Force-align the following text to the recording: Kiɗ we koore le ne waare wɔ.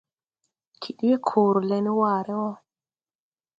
Kiɗ 0.81 0.97
we 1.07 1.15
koore 1.27 1.61
le 1.69 1.77
ne 1.83 1.91
waare 1.99 2.33
wɔ. 2.41 2.51